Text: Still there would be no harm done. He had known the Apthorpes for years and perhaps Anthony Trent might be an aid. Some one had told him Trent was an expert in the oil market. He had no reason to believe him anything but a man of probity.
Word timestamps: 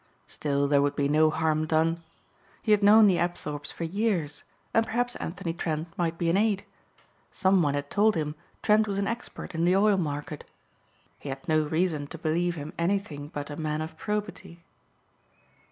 Still 0.25 0.67
there 0.67 0.81
would 0.81 0.95
be 0.95 1.07
no 1.07 1.29
harm 1.29 1.67
done. 1.67 2.01
He 2.63 2.71
had 2.71 2.81
known 2.81 3.05
the 3.05 3.19
Apthorpes 3.19 3.71
for 3.71 3.83
years 3.83 4.43
and 4.73 4.83
perhaps 4.83 5.15
Anthony 5.17 5.53
Trent 5.53 5.95
might 5.95 6.17
be 6.17 6.27
an 6.31 6.37
aid. 6.37 6.65
Some 7.31 7.61
one 7.61 7.75
had 7.75 7.91
told 7.91 8.15
him 8.15 8.33
Trent 8.63 8.87
was 8.87 8.97
an 8.97 9.05
expert 9.05 9.53
in 9.53 9.63
the 9.63 9.75
oil 9.75 9.97
market. 9.97 10.43
He 11.19 11.29
had 11.29 11.47
no 11.47 11.67
reason 11.67 12.07
to 12.07 12.17
believe 12.17 12.55
him 12.55 12.73
anything 12.79 13.27
but 13.27 13.51
a 13.51 13.55
man 13.57 13.79
of 13.79 13.95
probity. 13.95 14.63